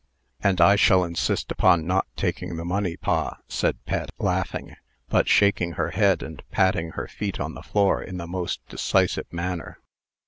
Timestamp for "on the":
7.39-7.61